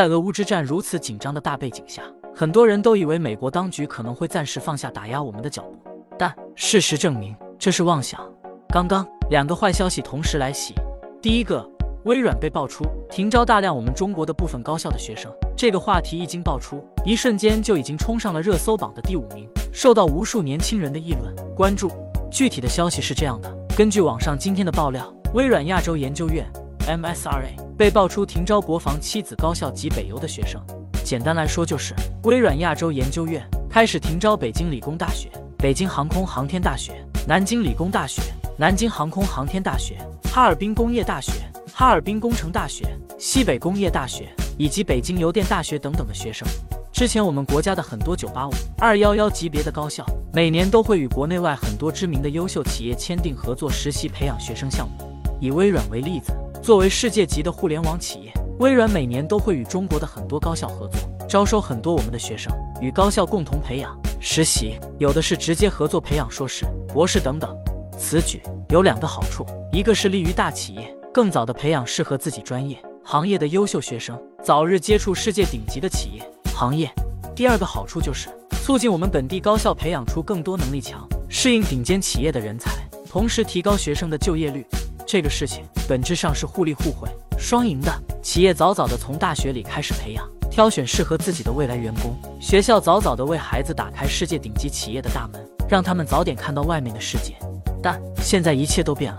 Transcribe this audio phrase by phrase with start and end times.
[0.00, 2.02] 在俄乌之战如此紧张的大背景下，
[2.34, 5.76] 很多人都以为美国当局可能会暂时放下打压我们的脚步，
[6.18, 8.18] 但事实证明这是妄想。
[8.70, 10.72] 刚刚两个坏消息同时来袭，
[11.20, 11.62] 第一个，
[12.04, 21.90] 微软被爆出停招大量我们中国的部分高校的学生，这个话题一经爆出，一瞬间就已经冲上了热搜榜的第五名，受到无数年轻人的议论关注。
[22.30, 26.50] 具体的消息是这样的：根据网上今天的爆料，微软亚洲研究院
[26.86, 30.60] MSRA 被爆出停招国防七子高校及北邮的学生。
[31.02, 31.94] 简单来说，就是
[32.24, 38.20] 微软亚洲研究院开始停招北京理工大学、北京航空航天大学、南京理工大学、
[38.58, 41.32] 南京航空航天大学、哈尔滨工业大学、
[41.72, 42.84] 哈尔滨工程大学、
[43.18, 44.28] 西北工业大学
[44.58, 46.46] 以及北京邮电大学等等的学生。
[46.92, 50.04] 之前我们国家的很多985、211级别的高校，
[50.34, 55.06] 每年都会与国内外很多知名的优秀企业签订合作实习培养学生项目。
[55.40, 67.56] 以微软为例子，作为世界级的互联网企业，微软每年都会与中国的很多高校合作，招收很多我们的学生，与高校共同培养实习，有的是直接合作培养硕士、博士等等。
[67.98, 76.22] 此举有两个好处，一个是利于大企业更早的培养适合自己专业行业的优秀学生，早日接触世界顶级的企业。
[76.54, 76.92] 行业，
[77.34, 78.28] 第二个好处就是
[78.62, 82.70] 促进我们本地高校培养出更多能力强、适应顶尖企业的人才，
[83.08, 84.66] 同时提高学生的就业率。
[85.12, 87.92] 这个事情本质上是互利互惠、双赢的。
[88.22, 97.34] 企业早早的从大学里开始培养、挑选适合自己的未来员工，学校早早的为孩子打开世界顶级企业的大门，让他们早点看到外面的世界。
[97.82, 99.18] 但现在一切都变了，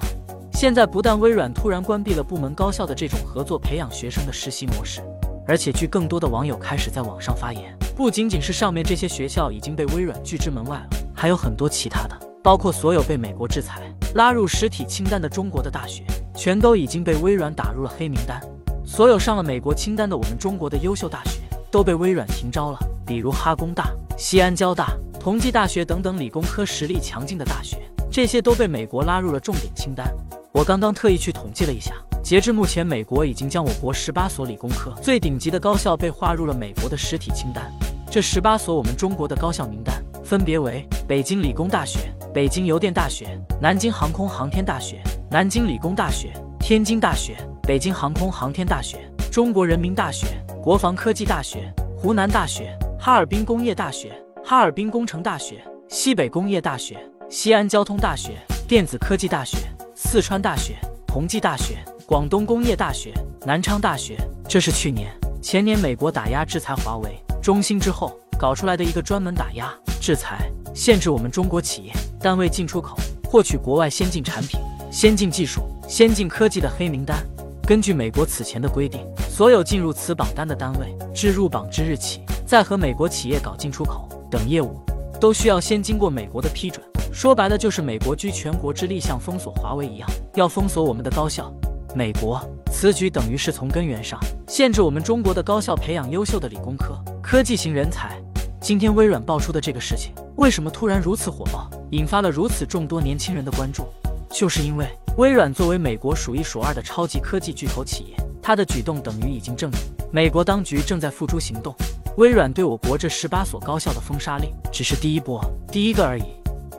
[0.54, 5.02] 现在不但微软突然关闭了部门高校的这种合作培养学生的实习模式。
[5.46, 16.04] 而且，据更多的网友开始在网上发言，不仅仅是上面这些学校已经被微软拒之门外了，还有很多其他的，包括所有被美国制裁、拉入实体清单的中国的大学，
[16.36, 18.42] 全都已经被微软打入了黑名单。
[18.86, 21.40] 所有上了美国清单的我们中国的优秀大学，
[21.72, 27.78] 都被微软停招了，比如哈工大、西安交大、同济大学等等理工科实力强劲的大学，
[28.12, 30.06] 这些都被美国拉入了重点清单。
[30.52, 31.94] 我刚刚特意去统计了一下。
[32.22, 37.72] 截至目前，美国已经将我国十八所理工科最顶级的高校被划入了美国的实体清单。
[38.12, 49.00] 这十八所我们中国的高校名单分别为：北京理工大学、北京邮电大学、南京航空航天大学、南京理工大学、天津大学、北京航空航天大学、
[49.30, 50.28] 中国人民大学、
[50.64, 54.14] 国防科技大学、湖南大学、哈尔滨工业大学、
[54.46, 56.98] 哈尔滨工程大学、西北工业大学、
[57.30, 59.58] 西安交通大学、电子科技大学、
[59.94, 61.80] 四川大学、同济大学。
[62.06, 63.14] 广东工业大学、
[63.46, 64.18] 南昌大学，
[64.48, 65.10] 这是去年、
[65.42, 67.10] 前年美国打压制裁华为、
[67.42, 74.60] 中兴之后搞出来的一个专门打压、制裁、限制我们中国企业单位进出口、获取国外先进产品、
[74.92, 77.18] 先进技术、先进科技的黑名单。
[77.66, 84.80] 根据美国此前的规定，所有进入此榜单的单位，至入榜之日起，在和美国企业搞进出口等业务，
[85.20, 86.86] 都需要先经过美国的批准。
[87.12, 91.52] 说白了，就是美国居全国之力，像封锁华为一样，要封锁我们的高校。
[91.96, 92.40] 美国
[92.72, 94.18] 此举等于是从根源上
[94.48, 98.22] 限制我们中国的高校培养优秀的理工科、科技型人才。
[98.62, 103.86] 今天微软爆出的这个事情，为什么突然如此火爆，引发了如此众多年轻人的关注？
[104.30, 104.88] 就是因为
[105.18, 109.80] 微软作为美国数一数二的超级科技巨头企业，它的举动等于已经证明
[110.10, 111.76] 美国当局正在付诸行动。
[112.16, 116.24] 微软对我国这十八所高校的封杀令只是第一波，第一个而已。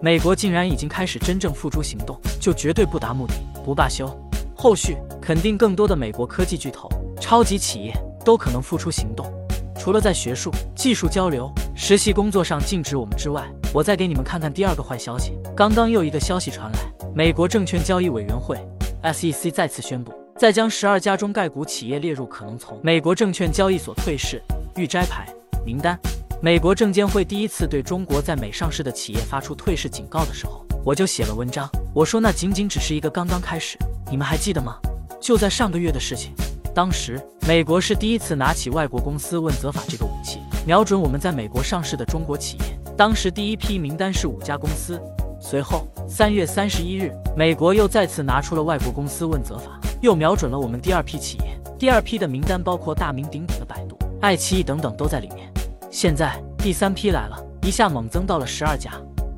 [0.00, 4.08] 美国竟然已经开始真正付诸行动，就绝对不达目的不罢休。
[4.56, 6.88] 后续肯定更多的美国科技巨头、
[7.20, 7.92] 超级企业
[8.24, 9.30] 都可能付出行动。
[9.78, 15.32] 除了在学术、技术交流、实习工作上禁止我们之外，我再给你们看看第二个坏消息。
[15.56, 16.78] 刚刚又一个消息传来，
[17.14, 18.58] 美国证券交易委员会
[19.02, 24.42] SEC 再次宣布，再将十二家中概股企业列入可能从美国证券交易所退市、
[24.76, 25.26] 预摘牌
[25.64, 25.98] 名单。
[26.42, 33.78] 美国证监会第一次对中国在美上市的企业发出退市警告的时候，我就写了文章，我说那仅仅只是一个刚刚开始。
[34.10, 34.76] 你们还记得吗？
[35.18, 36.34] 就在上个月的事情，
[36.74, 37.18] 当时
[37.48, 42.81] 美国是第一次拿起外国公司问责法这个武器，瞄准我们在美国上市的中国企业。
[42.96, 45.00] 当时第一批名单是五家公司。
[45.40, 51.58] 随后三月三十一日，美国又再次拿出了外国公司问责法，又瞄准了我们第二批企业。
[51.78, 55.50] 第二批的名单包括大名鼎鼎的百度、爱奇艺等等都在里面。
[55.90, 58.92] 现在第三批来了，一下猛增到了十二家，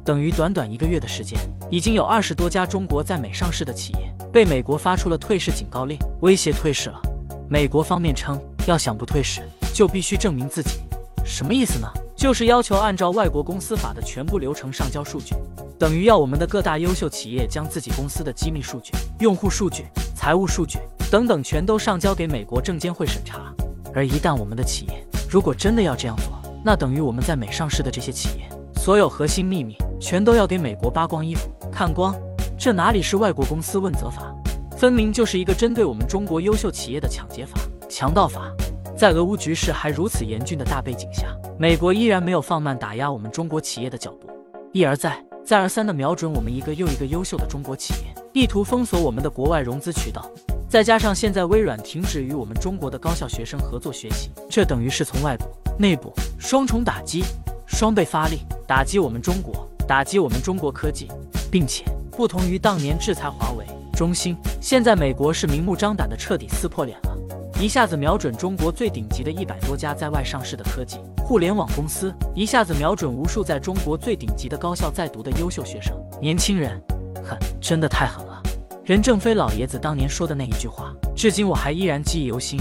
[0.04, 1.38] 等于短短一个月的时间，
[1.70, 4.14] 已经有二十多家中国在美上市的企业。
[4.30, 7.00] 被美国发出了退市警告令，威胁退市了。
[7.48, 9.40] 美国方面称，要想不退市，
[9.72, 10.80] 就必须证明自己。
[11.24, 11.88] 什么意思呢？
[12.25, 15.35] 就是要求按照外国公司法的全部流程上交数据，
[15.79, 19.85] 等于要我们的各大优秀企业将自己公司的机密数据、用户数据、
[20.15, 20.79] 财务数据
[21.11, 23.55] 等等全都上交给美国证监会审查。
[23.94, 26.32] 而一旦我们的企业如果真的要这样做，
[26.65, 28.49] 那等于我们在美上市的这些企业，
[28.81, 32.17] 所有核心秘密全都要给美国扒光衣服看光。
[32.59, 34.35] 这哪里是外国公司问责法，
[34.79, 38.50] 分明就是一个针对我们中国优秀企业的抢劫法、强盗法。
[38.96, 41.26] 在俄乌局势还如此严峻的大背景下，
[41.58, 44.29] 美国依然没有放慢打压我们中国企业的脚步，
[44.73, 50.31] 一而再、再而三地瞄准我们一个又一个优秀的中国企业，意图封锁我们的国外融资渠道。
[50.69, 57.25] 再加上现在微软停止与我们中国的高校学生合作学习，这等于是从外部、内部双重打击，
[57.67, 61.08] 双倍发力打击我们中国，打击我们中国科技，
[61.50, 67.17] 并且不同于当年制裁华为、中兴，现在美国是明目张胆的彻底撕破脸了，
[67.60, 76.78] 一下子瞄准中国最顶级的一百多家在外上市的科技互联网公司，一下子瞄准无数在中国最顶级的高校在读的优秀学生、年轻人，
[77.24, 78.42] 狠，真的太狠了。
[78.84, 82.58] 任正非老爷子当年说的那一句话，至今我还依然记忆犹新。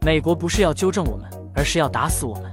[0.00, 2.44] 美国不是要纠正我们，而是要打死我们。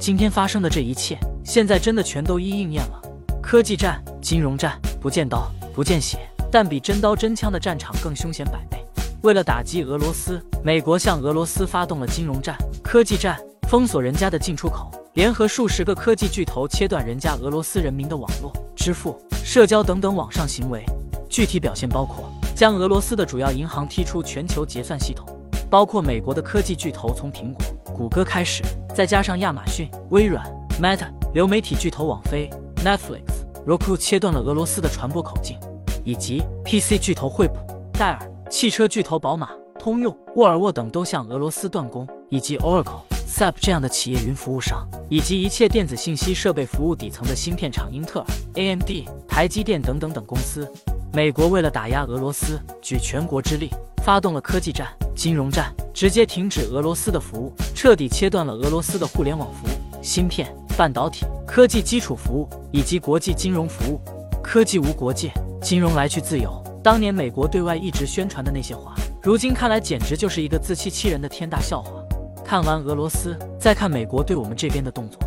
[0.00, 3.00] 今天发生的这一切，现在真的全都一一应验了。
[3.40, 6.18] 科技战、金融战，不见刀，不见血，
[6.50, 8.81] 但比真刀真枪的战场更凶险百倍。
[9.22, 13.38] 为了打击俄罗斯，美国向俄罗斯发动了金融战、科技战，
[13.68, 20.84] 封锁人家的进出口，联合数十个科技巨头切断人家俄罗斯人民的网络、支付、社交等等网上行为。
[21.28, 22.28] 具体表现包括。
[22.54, 25.26] 将俄罗斯的主要银行踢出全球结算系统，
[25.70, 27.62] 包括美国的科技巨头，从苹果、
[27.96, 28.62] 谷歌开始，
[28.94, 30.44] 再加上亚马逊、微软、
[30.80, 32.50] Meta、流媒体巨头网飞、
[32.84, 33.22] Netflix、
[33.66, 35.58] Roku，切断了俄罗斯的传播口径，
[36.04, 37.56] 以及 PC 巨头惠普、
[37.94, 48.26] 戴尔、汽车巨头宝马、通用、沃尔沃等都向俄罗斯断供，以及 Oracle、SAP 这样的企业云服务商，以及一切电子信息设备服务底层的芯片厂英特尔、
[48.56, 48.90] AMD、
[49.26, 50.70] 台积电等等等公司。
[51.14, 53.70] 美国为了打压俄罗斯，举全国之力
[54.04, 63.98] 发动了科技战、金融战，直接停止俄罗斯的服务，彻底切断了俄罗斯的互联网服务、芯片、半导体、科技基础服务以及国际金融服务。
[64.42, 65.32] 科技无国界，
[65.62, 66.61] 金融来去自由。
[66.82, 68.92] 当年美国对外一直宣传的那些话，
[69.22, 71.92] 如今看来简直就是一个自欺欺人的天大笑话。
[72.44, 75.20] 看完俄罗斯，再看美国对我们这边的动作，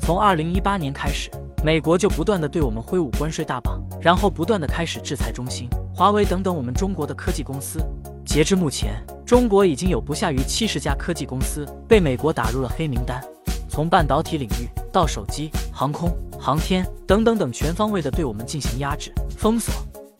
[0.00, 1.30] 从二零一八年开始。
[1.62, 7.78] 美国就不断的对我们挥舞关税大棒，然后不断的开始制裁中兴、华为等等我们中国的科技公司。
[8.24, 8.94] 截至目前，
[9.24, 13.22] 中国已经有不下于七十家科技公司被美国打入了黑名单。
[13.68, 16.10] 从半导体领域到手机、航空、
[16.40, 19.72] 航天等等等，全方位的对我们进行压制、封锁。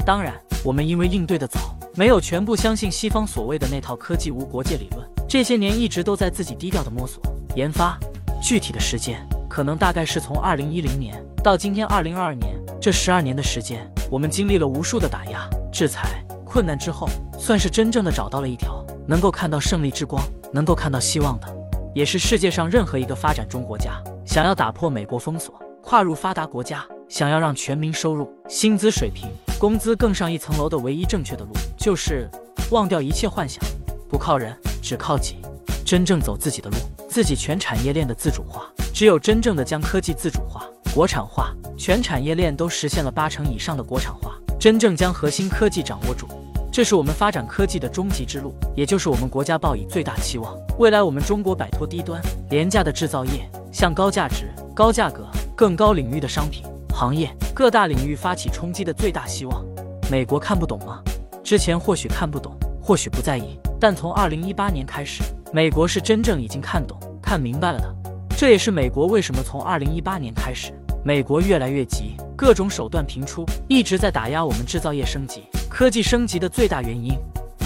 [0.05, 0.35] 当然，
[0.65, 7.23] 我们因为应对的早，没有全部相信西方所谓的那套科技无国界理论，这些年一直都在自己低调的摸索
[7.55, 7.97] 研发。
[8.43, 11.15] 具体的时间，可能大概是从二零一零年。
[11.45, 17.09] 到今天二零二二年这十二年的时间，我们经历了无数的打压、制裁、困难之后，
[17.39, 20.21] 算是真正的找到了一条能够看到胜利之光、
[20.53, 21.47] 能够看到希望的，
[21.95, 29.29] 也是世界上任何一个发展中国家想要打破美国封锁、跨入发达国家，想要让全民收入、薪资水平、
[29.59, 32.27] 工资更上一层楼的唯一正确的路，就是
[32.71, 33.63] 忘掉一切幻想，
[34.09, 35.37] 不靠人，只靠己，
[35.85, 36.77] 真正走自己的路，
[37.11, 38.67] 自己全产业链的自主化。
[38.95, 40.67] 只有真正的将科技自主化。
[40.95, 46.27] 国产化，全产业链都实现了八成以上的国产化，真正将核心科技掌握住，
[46.73, 50.57] 这是我们发展科技的终极之路，也就是我们国家抱以最大期望。
[50.79, 56.63] 未来我们中国摆脱低端廉价的制造业，向高价值、高价格、更高领域的商品
[56.93, 59.65] 行业各大领域发起冲击的最大希望。
[60.11, 61.03] 美国看不懂吗？
[61.43, 65.23] 之前或许看不懂，或许不在意，但从二零一八年开始，
[65.53, 67.95] 美国是真正已经看懂、看明白了的。
[68.37, 70.73] 这也是美国为什么从二零一八年开始。
[71.05, 77.13] 美国越来越急，各种手段频出，一直在打压我们制造业升级、科技升级的最大原因。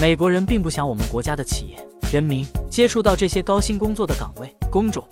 [0.01, 1.77] 美国人并不想我们国家的企业、
[2.11, 5.03] 人民接触到这些高薪工作的岗位、工种，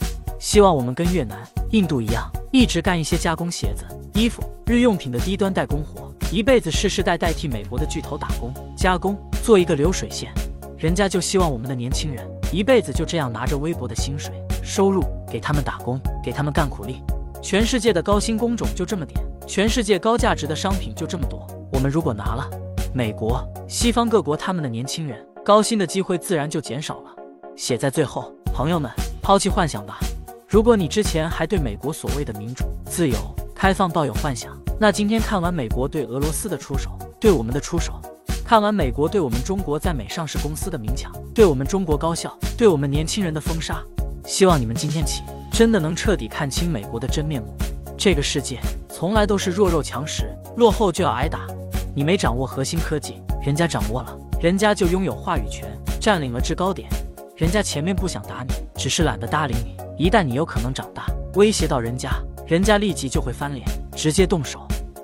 [0.45, 3.83] 希望我们跟越南、印度一样，一直干一些加工鞋子、
[4.13, 10.31] 衣服、日用品的低端代工活，一辈子世世代代替美国的巨头打工、加工，做一个流水线。
[10.77, 12.23] 人家就希望我们的年轻人
[12.53, 17.01] 一辈子就这样拿着微薄的薪水收入，给他们打工，给他们干苦力。
[17.41, 21.47] 全世界的高薪工种就这么点，全世界高价值的商品就这么多。
[21.71, 22.47] 我们如果拿了
[22.93, 27.09] 美国、西方各国他们的年轻人，高薪的机会自然就减少了。
[27.55, 28.91] 写在最后，朋友们，
[29.23, 29.97] 抛弃幻想吧。
[30.55, 33.17] 如果你之前还对美国所谓的民主、自由、
[33.53, 37.99] 开放抱有幻想，那今天看完美国对俄罗斯的出手，对我们的出手，
[38.45, 43.83] 看完美国对我们中国在美上市公司的明抢，对我们中国高校、对我们年轻人的封杀，
[44.25, 45.23] 希望你们今天起。
[45.51, 47.53] 真的能彻底看清美国的真面目。
[47.97, 48.57] 这个世界
[48.87, 51.45] 从来都是弱肉强食，落后就要挨打。
[51.93, 55.67] 你没掌握核心科技，人家掌握了，人家就拥有话语权，
[55.99, 56.87] 占领了制高点。
[57.35, 59.74] 人家前面不想打你，只是懒得搭理你。
[59.97, 62.11] 一旦你有可能长大，威胁到人家，
[62.45, 64.59] 人家立即就会翻脸，直接动手。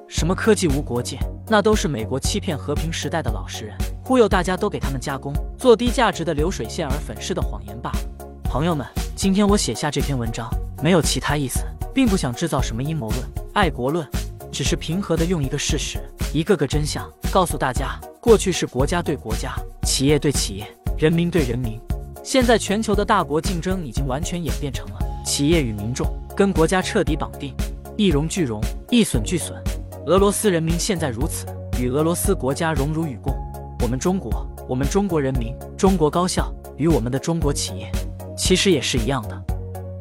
[0.10, 1.17] 什么科技无国界，
[1.48, 8.00] 那都是美国欺骗和平时代的老实人，忽悠大家都给他们加工，做低价值的流水线而粉饰的谎言罢了。
[8.43, 10.50] 朋友们，今天我写下这篇文章，
[10.83, 11.62] 没有其他意思，
[11.93, 13.21] 并不想制造什么阴谋论、
[13.53, 14.05] 爱国论，
[14.51, 16.00] 只是平和的用一个事实、
[16.33, 20.67] 一个个真相告诉大家：过去是国家对国家、企业对企业、
[20.98, 21.79] 人民对人民，
[22.23, 27.53] 现在全球的大国竞争已经完全演变成了企业与民众跟国家彻底绑定，
[27.97, 28.61] 一荣俱荣，
[28.91, 29.59] 一损俱损。
[30.05, 31.47] 俄罗斯人民现在如此，
[31.79, 33.33] 与俄罗斯国家荣辱与共。
[33.81, 37.91] 我们中国，我们中国人民，中国高校与我们的中国企业，
[38.37, 39.43] 其实也是一样的。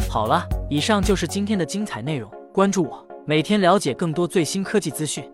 [0.08, 2.30] 好了，以上就是今天的精彩内容。
[2.52, 5.24] 关注我，每天了解更多最新科技资讯。